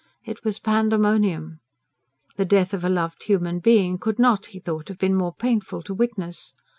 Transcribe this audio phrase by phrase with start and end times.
[0.25, 1.59] It was pandemonium.
[2.35, 5.83] The death of a loved human being could not, he thought, have been more painful
[5.83, 6.55] to witness.